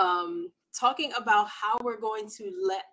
[0.00, 2.84] um, talking about how we're going to let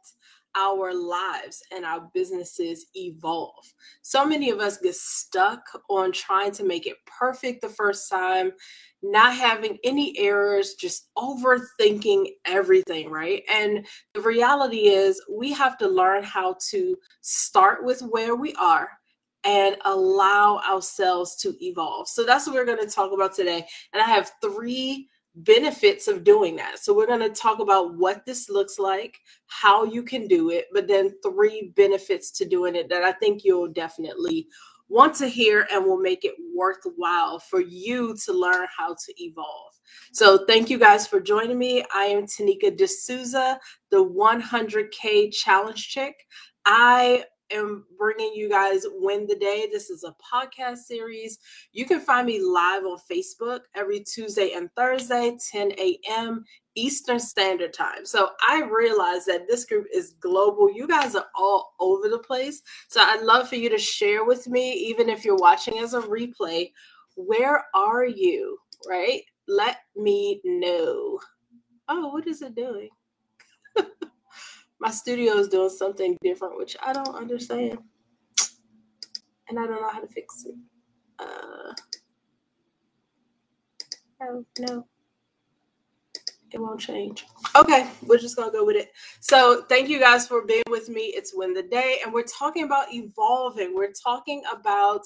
[0.56, 3.64] our lives and our businesses evolve.
[4.02, 8.52] So many of us get stuck on trying to make it perfect the first time,
[9.04, 13.44] not having any errors, just overthinking everything, right?
[13.54, 13.86] And
[14.16, 18.90] the reality is, we have to learn how to start with where we are
[19.44, 22.08] and allow ourselves to evolve.
[22.08, 23.66] So that's what we're going to talk about today.
[23.94, 25.08] And I have three
[25.44, 26.80] benefits of doing that.
[26.80, 30.66] So we're going to talk about what this looks like, how you can do it,
[30.74, 34.48] but then three benefits to doing it that I think you'll definitely
[34.90, 39.74] want to hear and will make it worthwhile for you to learn how to evolve.
[40.12, 41.84] So thank you guys for joining me.
[41.94, 43.60] I am Tanika D'Souza,
[43.92, 46.16] the 100K challenge chick.
[46.66, 49.68] I am bringing you guys Win the Day.
[49.72, 51.40] This is a podcast series.
[51.72, 56.44] You can find me live on Facebook every Tuesday and Thursday, 10 a.m.
[56.76, 58.06] Eastern Standard Time.
[58.06, 60.72] So I realize that this group is global.
[60.72, 62.62] You guys are all over the place.
[62.90, 66.02] So I'd love for you to share with me, even if you're watching as a
[66.02, 66.72] replay,
[67.16, 68.58] where are you?
[68.88, 69.22] Right?
[69.48, 71.20] Let me know.
[71.90, 72.90] Oh, what is it doing?
[74.80, 77.80] My studio is doing something different, which I don't understand.
[79.50, 80.56] And I don't know how to fix it.
[81.20, 81.74] Uh,
[84.22, 84.86] oh, no.
[86.52, 87.26] It won't change.
[87.58, 88.92] Okay, we're just gonna go with it.
[89.20, 91.14] So thank you guys for being with me.
[91.16, 93.76] It's Win the Day, and we're talking about evolving.
[93.76, 95.02] We're talking about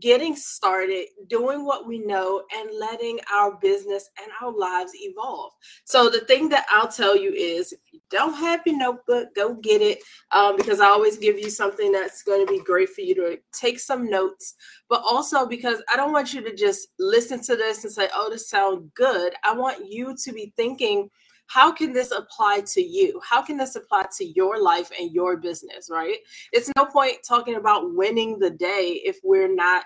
[0.00, 5.52] getting started, doing what we know, and letting our business and our lives evolve.
[5.84, 7.74] So, the thing that I'll tell you is
[8.10, 12.22] don't have your notebook, go get it um, because I always give you something that's
[12.22, 14.54] going to be great for you to take some notes.
[14.88, 18.30] But also because I don't want you to just listen to this and say, oh,
[18.30, 19.34] this sounds good.
[19.44, 21.10] I want you to be thinking,
[21.48, 23.20] how can this apply to you?
[23.24, 26.18] How can this apply to your life and your business, right?
[26.52, 29.84] It's no point talking about winning the day if we're not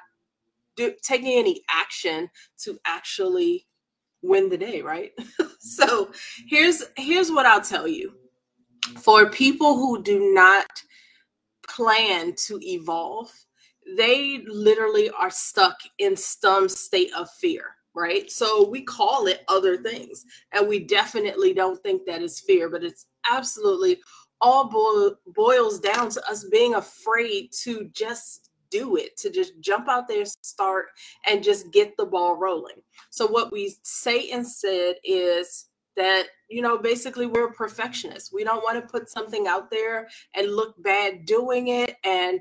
[0.77, 2.29] do, taking any action
[2.63, 3.67] to actually
[4.23, 5.13] win the day, right?
[5.77, 6.11] so,
[6.47, 8.13] here's here's what I'll tell you.
[9.01, 10.67] For people who do not
[11.67, 13.31] plan to evolve,
[13.97, 18.31] they literally are stuck in some state of fear right?
[18.31, 20.25] So we call it other things.
[20.53, 24.01] And we definitely don't think that is fear, but it's absolutely
[24.41, 29.89] all boil, boils down to us being afraid to just do it, to just jump
[29.89, 30.87] out there, start,
[31.29, 32.83] and just get the ball rolling.
[33.11, 38.81] So what we say instead is that you know basically we're perfectionists we don't want
[38.81, 42.41] to put something out there and look bad doing it and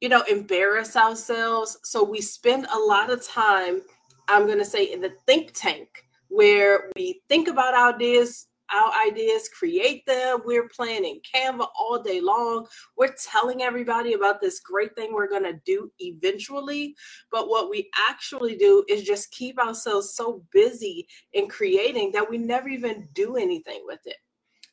[0.00, 3.82] you know embarrass ourselves so we spend a lot of time
[4.28, 5.88] I'm going to say in the think tank
[6.28, 10.40] where we think about ideas, our ideas, create them.
[10.44, 12.66] We're planning Canva all day long.
[12.96, 16.94] We're telling everybody about this great thing we're going to do eventually.
[17.30, 22.38] But what we actually do is just keep ourselves so busy in creating that we
[22.38, 24.16] never even do anything with it.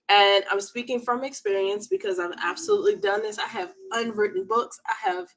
[0.10, 3.38] And I'm speaking from experience because I've absolutely done this.
[3.38, 4.80] I have unwritten books.
[4.88, 5.28] I have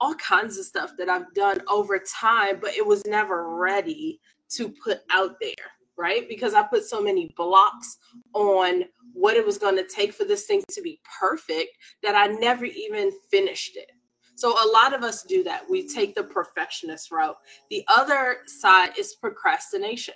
[0.00, 4.20] all kinds of stuff that I've done over time, but it was never ready
[4.50, 5.54] to put out there,
[6.02, 6.28] right?
[6.28, 7.98] Because I put so many blocks
[8.34, 8.82] on
[9.12, 12.64] what it was going to take for this thing to be perfect that I never
[12.64, 13.92] even finished it.
[14.34, 15.62] So a lot of us do that.
[15.70, 17.36] We take the perfectionist route.
[17.70, 20.14] The other side is procrastination.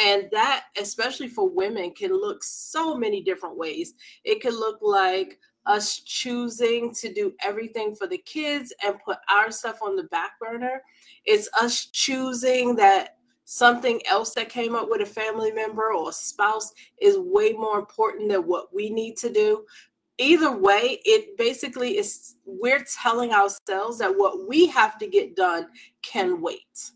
[0.00, 3.94] And that, especially for women, can look so many different ways.
[4.24, 9.52] It could look like us choosing to do everything for the kids and put our
[9.52, 10.82] stuff on the back burner.
[11.24, 13.17] It's us choosing that
[13.50, 16.70] something else that came up with a family member or a spouse
[17.00, 19.64] is way more important than what we need to do.
[20.18, 25.66] Either way, it basically is we're telling ourselves that what we have to get done
[26.02, 26.90] can wait,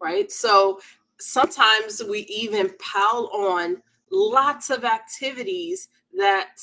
[0.00, 0.30] right?
[0.30, 0.78] So
[1.18, 3.82] sometimes we even pile on
[4.12, 6.58] lots of activities that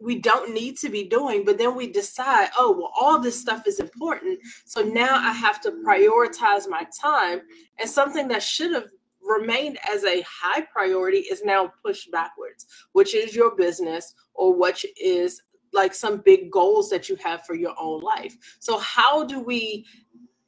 [0.00, 3.66] we don't need to be doing but then we decide oh well all this stuff
[3.66, 7.40] is important so now i have to prioritize my time
[7.78, 8.88] and something that should have
[9.22, 14.86] remained as a high priority is now pushed backwards which is your business or which
[15.00, 15.42] is
[15.72, 18.36] like some big goals that you have for your own life.
[18.58, 19.86] So how do we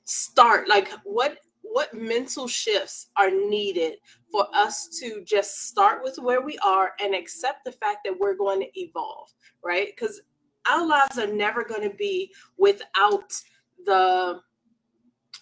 [0.04, 3.94] start like what what mental shifts are needed
[4.30, 8.34] for us to just start with where we are and accept the fact that we're
[8.34, 9.32] going to evolve
[9.64, 9.88] right?
[9.94, 10.20] Because
[10.70, 13.32] our lives are never going to be without
[13.84, 14.40] the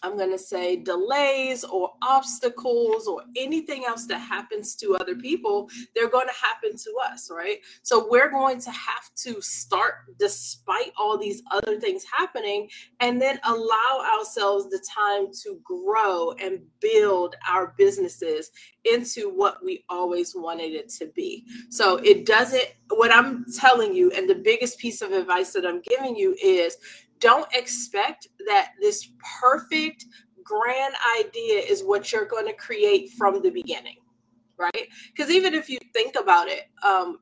[0.03, 5.69] I'm going to say delays or obstacles or anything else that happens to other people,
[5.95, 7.59] they're going to happen to us, right?
[7.83, 12.69] So we're going to have to start despite all these other things happening
[13.01, 18.51] and then allow ourselves the time to grow and build our businesses
[18.85, 21.45] into what we always wanted it to be.
[21.69, 25.83] So it doesn't, what I'm telling you, and the biggest piece of advice that I'm
[25.83, 26.77] giving you is
[27.21, 29.11] don't expect that this
[29.43, 30.07] perfect
[30.45, 33.97] grand idea is what you're going to create from the beginning
[34.59, 34.89] right?
[35.15, 37.19] Because even if you think about it um,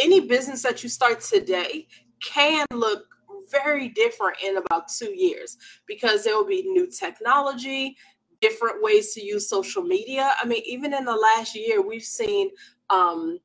[0.00, 1.86] any business that you start today
[2.22, 3.04] can look
[3.50, 5.56] very different in about two years
[5.86, 7.96] because there will be new technology
[8.40, 10.32] different ways to use social media.
[10.40, 12.50] I mean even in the last year we've seen
[12.90, 13.38] um,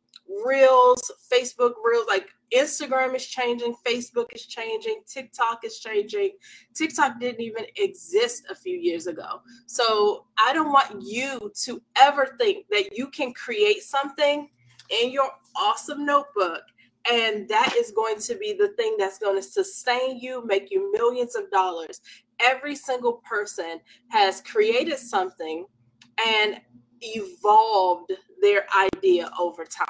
[0.45, 6.31] reels facebook reels like Instagram is changing, Facebook is changing, TikTok is changing.
[6.73, 9.41] TikTok didn't even exist a few years ago.
[9.67, 14.49] So I don't want you to ever think that you can create something
[14.89, 16.63] in your awesome notebook
[17.11, 20.91] and that is going to be the thing that's going to sustain you, make you
[20.91, 22.01] millions of dollars.
[22.39, 23.79] Every single person
[24.09, 25.65] has created something
[26.25, 26.59] and
[27.01, 28.11] evolved
[28.41, 28.65] their
[28.95, 29.87] idea over time.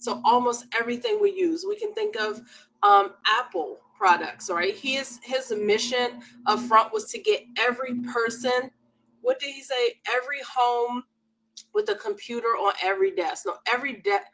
[0.00, 2.40] So almost everything we use, we can think of
[2.82, 4.74] um, Apple products, right?
[4.74, 8.70] His his mission up front was to get every person.
[9.20, 10.00] What did he say?
[10.10, 11.04] Every home
[11.74, 13.44] with a computer on every desk.
[13.46, 14.24] No, every desk,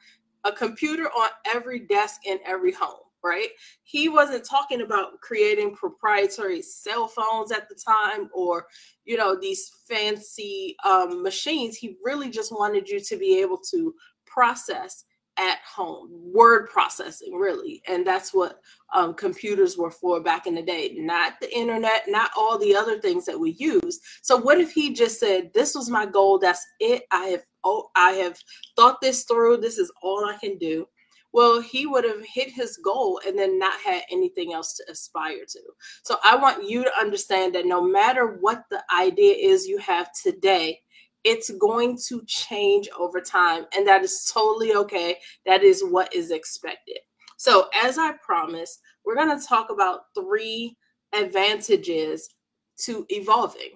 [0.45, 3.01] a computer on every desk in every home.
[3.25, 3.49] Right?
[3.83, 8.69] He wasn't talking about creating proprietary cell phones at the time or,
[9.05, 11.77] you know, these fancy um, machines.
[11.77, 13.97] He really just wanted you to be able to
[14.27, 15.03] process
[15.39, 17.83] at home word processing really.
[17.89, 18.61] And that's what
[18.95, 22.99] um, computers were for back in the day not the internet not all the other
[22.99, 24.01] things that we use.
[24.23, 27.89] So what if he just said this was my goal that's it i have oh
[27.97, 28.39] i have
[28.77, 30.87] thought this through this is all i can do.
[31.33, 35.45] Well he would have hit his goal and then not had anything else to aspire
[35.49, 35.61] to.
[36.03, 40.11] So i want you to understand that no matter what the idea is you have
[40.13, 40.81] today
[41.27, 45.17] it's going to change over time and that is totally okay.
[45.45, 46.99] That is what is expected.
[47.37, 50.77] So as i promised we're going to talk about three
[51.13, 52.29] advantages
[52.85, 53.73] to evolving.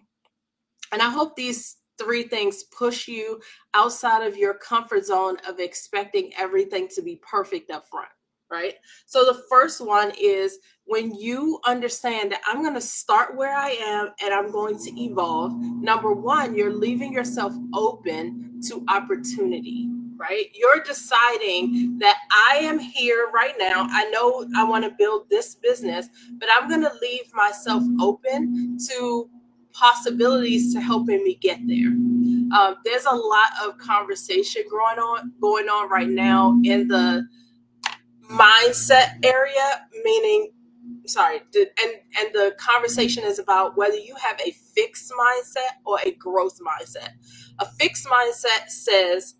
[0.93, 3.41] And i hope these three things push you
[3.75, 8.09] outside of your comfort zone of expecting everything to be perfect up front
[8.51, 8.75] right?
[9.07, 13.71] So the first one is when you understand that I'm going to start where I
[13.71, 15.55] am and I'm going to evolve.
[15.57, 20.47] Number one, you're leaving yourself open to opportunity, right?
[20.55, 23.87] You're deciding that I am here right now.
[23.91, 26.09] I know I want to build this business,
[26.39, 29.31] but I'm going to leave myself open to
[29.73, 31.89] possibilities to helping me get there.
[32.59, 37.27] Um, there's a lot of conversation going on going on right now in the
[38.31, 40.53] mindset area, meaning
[41.07, 46.13] sorry, and and the conversation is about whether you have a fixed mindset or a
[46.13, 47.11] growth mindset.
[47.59, 49.35] A fixed mindset says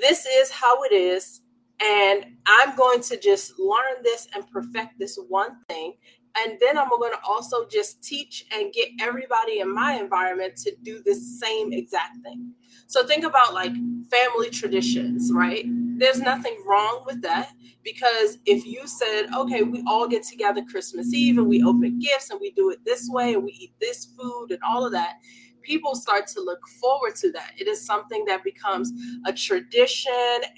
[0.00, 1.40] this is how it is
[1.80, 5.94] and I'm going to just learn this and perfect this one thing
[6.36, 10.74] and then I'm going to also just teach and get everybody in my environment to
[10.82, 12.52] do the same exact thing.
[12.86, 13.72] So think about like
[14.10, 15.64] family traditions, right?
[15.98, 17.50] There's nothing wrong with that
[17.82, 22.30] because if you said, okay, we all get together Christmas Eve and we open gifts
[22.30, 25.14] and we do it this way and we eat this food and all of that,
[25.62, 27.52] people start to look forward to that.
[27.58, 28.92] It is something that becomes
[29.26, 30.12] a tradition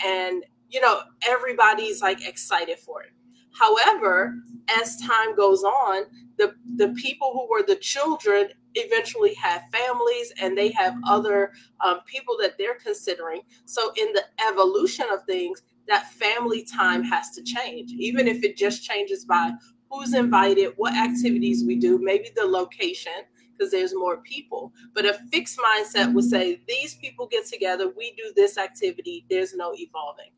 [0.06, 3.12] and, you know, everybody's like excited for it.
[3.58, 4.34] However,
[4.68, 6.04] as time goes on,
[6.36, 11.52] the, the people who were the children eventually have families and they have other
[11.84, 13.42] um, people that they're considering.
[13.64, 18.56] So, in the evolution of things, that family time has to change, even if it
[18.56, 19.52] just changes by
[19.90, 23.12] who's invited, what activities we do, maybe the location,
[23.56, 24.72] because there's more people.
[24.94, 29.54] But a fixed mindset would say these people get together, we do this activity, there's
[29.54, 30.30] no evolving.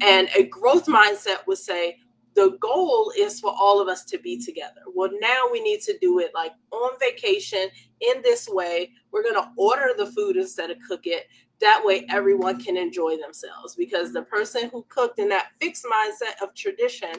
[0.00, 1.98] And a growth mindset would say
[2.34, 4.82] the goal is for all of us to be together.
[4.94, 7.68] Well, now we need to do it like on vacation
[8.00, 8.90] in this way.
[9.10, 11.26] We're going to order the food instead of cook it.
[11.60, 16.42] That way, everyone can enjoy themselves because the person who cooked in that fixed mindset
[16.42, 17.12] of tradition,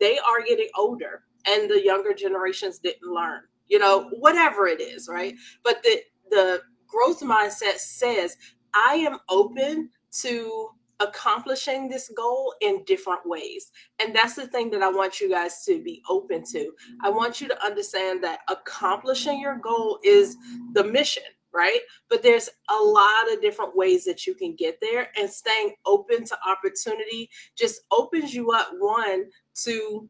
[0.00, 5.08] they are getting older and the younger generations didn't learn, you know, whatever it is,
[5.08, 5.34] right?
[5.62, 8.36] But the, the growth mindset says,
[8.74, 13.70] I am open to accomplishing this goal in different ways.
[14.00, 16.72] And that's the thing that I want you guys to be open to.
[17.02, 20.36] I want you to understand that accomplishing your goal is
[20.72, 21.80] the mission, right?
[22.08, 26.24] But there's a lot of different ways that you can get there, and staying open
[26.24, 29.26] to opportunity just opens you up, one,
[29.64, 30.08] to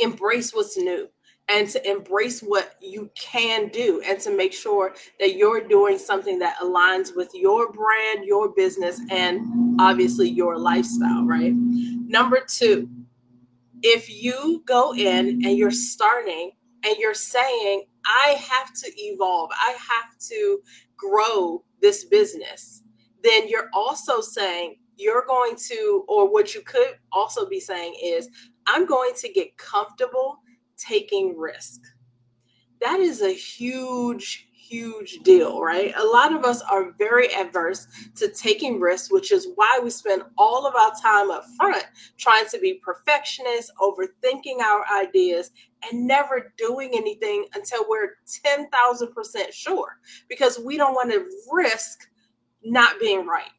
[0.00, 1.08] embrace what's new
[1.52, 6.38] and to embrace what you can do and to make sure that you're doing something
[6.38, 11.52] that aligns with your brand, your business, and obviously your lifestyle, right?
[11.54, 12.88] Number two,
[13.82, 16.52] if you go in and you're starting
[16.84, 20.60] and you're saying, I have to evolve, I have to
[20.96, 22.82] grow this business,
[23.22, 28.28] then you're also saying, you're going to, or what you could also be saying is,
[28.66, 30.38] I'm going to get comfortable
[30.86, 31.80] taking risk.
[32.80, 35.94] That is a huge, huge deal, right?
[35.96, 37.86] A lot of us are very adverse
[38.16, 41.84] to taking risks, which is why we spend all of our time up front
[42.18, 45.52] trying to be perfectionists, overthinking our ideas,
[45.90, 49.98] and never doing anything until we're 10,000% sure
[50.28, 52.08] because we don't want to risk
[52.64, 53.50] not being right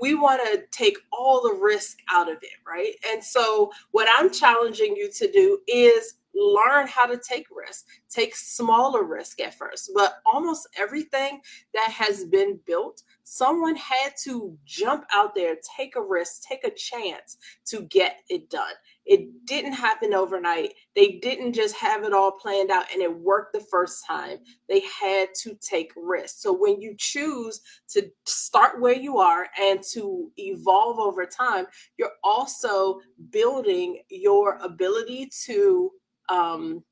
[0.00, 2.94] we want to take all the risk out of it, right?
[3.10, 8.34] And so, what I'm challenging you to do is learn how to take risks, take
[8.34, 9.90] smaller risk at first.
[9.94, 11.40] But almost everything
[11.74, 16.70] that has been built, someone had to jump out there, take a risk, take a
[16.70, 18.72] chance to get it done.
[19.04, 20.74] It didn't happen overnight.
[20.94, 24.38] They didn't just have it all planned out and it worked the first time.
[24.68, 26.42] They had to take risks.
[26.42, 31.66] So when you choose to start where you are and to evolve over time,
[31.96, 35.90] you're also building your ability to
[36.28, 36.82] um,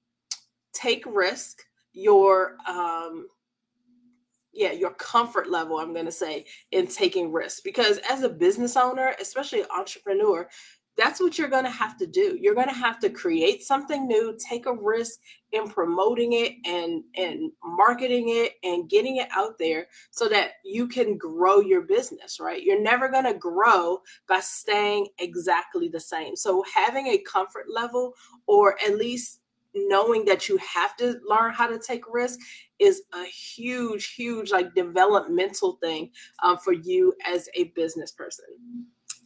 [0.72, 1.62] take risk,
[1.92, 3.26] your um,
[4.52, 7.60] yeah, your comfort level, I'm going to say, in taking risks.
[7.60, 10.48] Because as a business owner, especially entrepreneur,
[10.96, 12.38] that's what you're going to have to do.
[12.40, 15.20] You're going to have to create something new, take a risk
[15.52, 20.88] in promoting it and and marketing it and getting it out there so that you
[20.88, 22.62] can grow your business, right?
[22.62, 26.34] You're never going to grow by staying exactly the same.
[26.34, 28.14] So having a comfort level
[28.46, 29.40] or at least
[29.74, 32.40] knowing that you have to learn how to take risk
[32.78, 36.10] is a huge huge like developmental thing
[36.42, 38.46] um, for you as a business person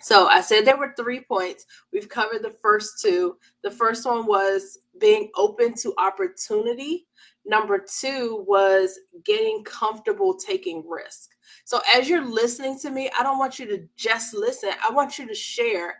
[0.02, 1.66] so I said there were three points.
[1.92, 3.36] We've covered the first two.
[3.62, 7.06] The first one was being open to opportunity.
[7.44, 11.30] Number two was getting comfortable taking risk.
[11.64, 14.70] So as you're listening to me, I don't want you to just listen.
[14.82, 15.96] I want you to share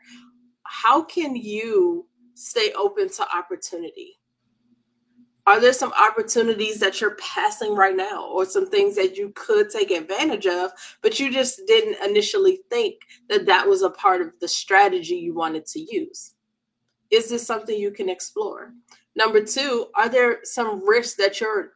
[0.64, 4.19] how can you stay open to opportunity?
[5.46, 9.70] Are there some opportunities that you're passing right now or some things that you could
[9.70, 10.70] take advantage of
[11.02, 12.96] but you just didn't initially think
[13.28, 16.34] that that was a part of the strategy you wanted to use?
[17.10, 18.72] Is this something you can explore?
[19.16, 21.72] Number two are there some risks that you're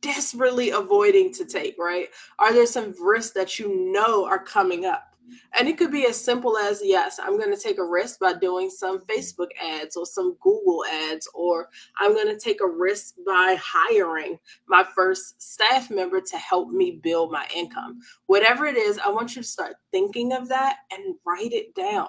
[0.00, 2.08] desperately avoiding to take right?
[2.38, 5.09] Are there some risks that you know are coming up
[5.58, 8.34] and it could be as simple as yes, I'm going to take a risk by
[8.34, 11.68] doing some Facebook ads or some Google ads, or
[11.98, 17.00] I'm going to take a risk by hiring my first staff member to help me
[17.02, 18.00] build my income.
[18.26, 22.08] Whatever it is, I want you to start thinking of that and write it down.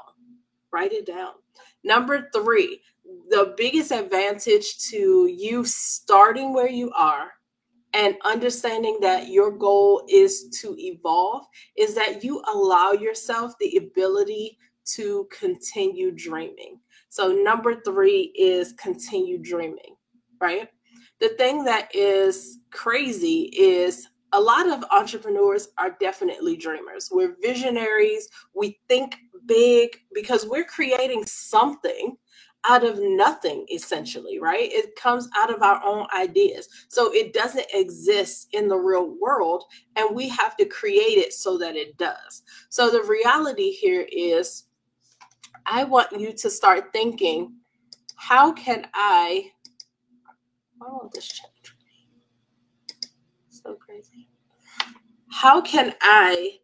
[0.72, 1.34] Write it down.
[1.84, 2.82] Number three,
[3.30, 7.32] the biggest advantage to you starting where you are
[7.94, 11.46] and understanding that your goal is to evolve
[11.78, 16.80] is that you allow yourself the ability to continue dreaming.
[17.10, 19.96] So, number three is continue dreaming,
[20.40, 20.70] right?
[21.20, 27.10] The thing that is crazy is a lot of entrepreneurs are definitely dreamers.
[27.12, 28.30] We're visionaries.
[28.56, 32.16] We think big because we're creating something
[32.70, 34.72] out of nothing essentially right?
[34.72, 36.68] It comes out of our own ideas.
[36.90, 39.64] So it doesn't exist in the real world
[39.96, 42.44] and we have to create it so that it does.
[42.70, 44.66] So the reality here is
[45.68, 47.54] i want you to start thinking
[48.16, 49.52] how can i
[50.82, 51.76] why won't this change?
[53.50, 54.28] So crazy.
[55.30, 56.58] How can i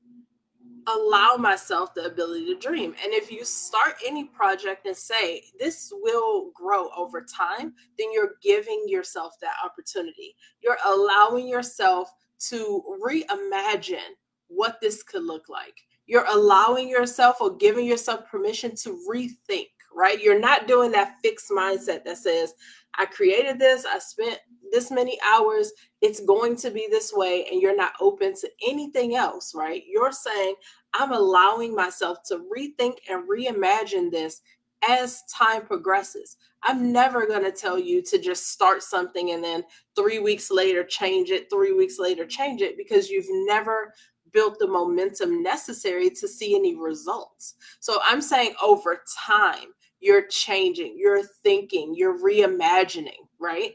[0.88, 2.96] allow myself the ability to dream.
[3.03, 8.36] And if you start any project and say, this will grow over time, then you're
[8.41, 10.36] giving yourself that opportunity.
[10.62, 12.12] You're allowing yourself
[12.50, 14.15] to reimagine
[14.48, 15.75] what this could look like.
[16.06, 20.22] You're allowing yourself or giving yourself permission to rethink, right?
[20.22, 22.53] You're not doing that fixed mindset that says,
[23.00, 24.39] I created this, I spent
[24.72, 29.15] this many hours, it's going to be this way, and you're not open to anything
[29.15, 29.84] else, right?
[29.88, 30.56] You're saying,
[30.94, 34.41] I'm allowing myself to rethink and reimagine this
[34.88, 36.38] as time progresses.
[36.63, 39.63] I'm never going to tell you to just start something and then
[39.96, 43.94] three weeks later change it, three weeks later change it, because you've never
[44.34, 47.56] built the momentum necessary to see any results.
[47.79, 53.74] So I'm saying over time, you're changing, you're thinking, you're reimagining, right?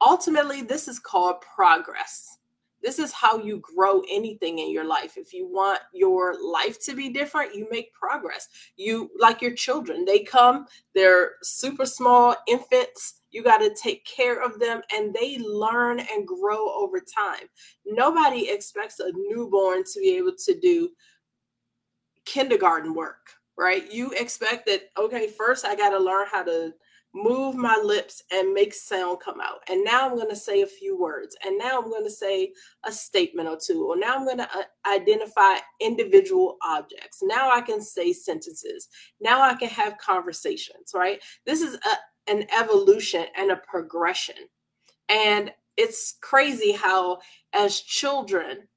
[0.00, 2.38] Ultimately, this is called progress.
[2.82, 5.16] This is how you grow anything in your life.
[5.16, 8.48] If you want your life to be different, you make progress.
[8.76, 13.20] You, like your children, they come, they're super small infants.
[13.30, 17.48] You got to take care of them and they learn and grow over time.
[17.86, 20.90] Nobody expects a newborn to be able to do
[22.24, 23.90] kindergarten work, right?
[23.92, 26.72] You expect that, okay, first I got to learn how to
[27.14, 29.60] move my lips and make sound come out.
[29.68, 31.36] And now I'm going to say a few words.
[31.44, 32.52] And now I'm going to say
[32.84, 33.84] a statement or two.
[33.84, 34.62] Or now I'm going to uh,
[34.94, 37.18] identify individual objects.
[37.22, 38.88] Now I can say sentences.
[39.20, 41.20] Now I can have conversations, right?
[41.46, 44.36] This is a, an evolution and a progression.
[45.08, 47.18] And it's crazy how,
[47.52, 48.68] as children,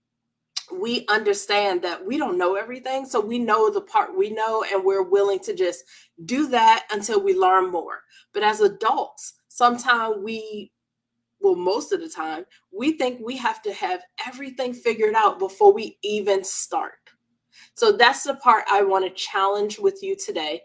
[0.72, 3.06] we understand that we don't know everything.
[3.06, 5.84] So we know the part we know, and we're willing to just
[6.26, 8.02] do that until we learn more.
[8.34, 10.72] But as adults, sometimes we,
[11.42, 15.74] well, most of the time, we think we have to have everything figured out before
[15.74, 16.94] we even start.
[17.76, 20.62] So that's the part I want to challenge with you today.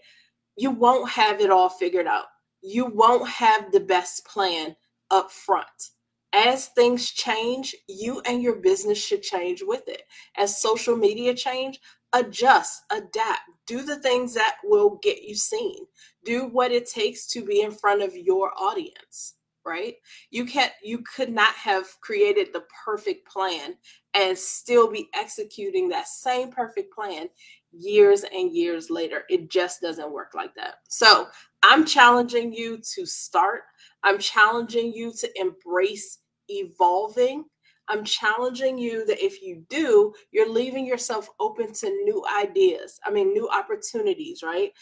[0.57, 2.26] You won't have it all figured out.
[2.62, 4.76] You won't have the best plan
[5.11, 5.90] up front
[6.33, 10.03] as things change, you and your business should change with it.
[10.37, 11.81] As social media change,
[12.13, 15.87] adjust, adapt, do the things that will get you seen.
[16.25, 19.35] Do what it takes to be in front of your audience,
[19.69, 19.95] right?
[20.31, 23.77] You can't you could not have created the perfect plan
[24.15, 27.29] and still be executing that same perfect plan
[27.73, 29.25] years and years later.
[29.29, 30.77] It just doesn't work like that.
[30.89, 31.29] So,
[31.63, 33.63] I'm challenging you to start
[34.05, 37.45] I'm challenging you to embrace evolving.
[37.89, 43.01] I'm challenging you that if you do, you're leaving yourself open to new ideas.
[43.05, 44.73] I mean, new opportunities, right?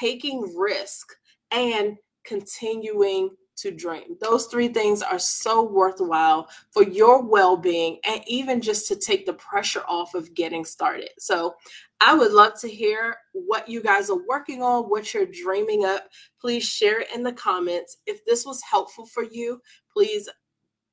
[0.00, 1.06] Taking risk
[1.50, 4.16] and continuing to dream.
[4.20, 9.26] Those three things are so worthwhile for your well being and even just to take
[9.26, 11.10] the pressure off of getting started.
[11.18, 11.54] So,
[12.00, 16.08] I would love to hear what you guys are working on, what you're dreaming up.
[16.38, 17.96] Please share it in the comments.
[18.06, 20.28] If this was helpful for you, please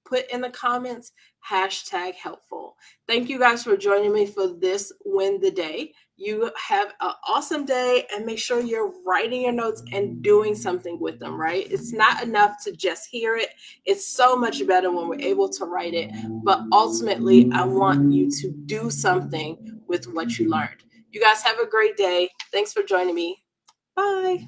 [0.06, 1.12] put in the comments
[1.50, 2.76] hashtag helpful.
[3.08, 5.94] Thank you guys for joining me for this win the day.
[6.24, 11.00] You have an awesome day and make sure you're writing your notes and doing something
[11.00, 11.66] with them, right?
[11.72, 13.50] It's not enough to just hear it.
[13.86, 16.12] It's so much better when we're able to write it.
[16.44, 20.84] But ultimately, I want you to do something with what you learned.
[21.12, 22.30] You guys have a great day.
[22.52, 23.44] Thanks for joining me.
[23.96, 24.46] Bye.